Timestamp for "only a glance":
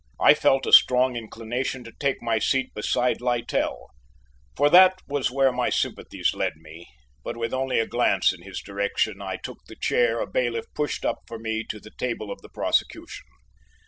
7.53-8.33